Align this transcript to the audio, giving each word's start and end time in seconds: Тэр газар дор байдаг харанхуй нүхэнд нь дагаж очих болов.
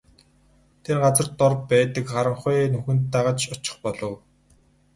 Тэр 0.83 0.97
газар 1.03 1.27
дор 1.39 1.53
байдаг 1.69 2.05
харанхуй 2.13 2.57
нүхэнд 2.73 2.99
нь 3.05 3.11
дагаж 3.13 3.39
очих 3.53 3.75
болов. 3.83 4.13